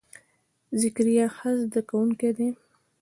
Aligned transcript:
ذکریا 0.81 1.25
ښه 1.35 1.49
زده 1.63 1.81
کونکی 1.89 2.31
دی. 2.37 2.49